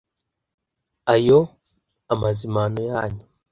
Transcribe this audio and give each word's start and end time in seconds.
Ayo 1.13 1.39
amazimano; 2.13 2.79
yanyu 2.89 3.25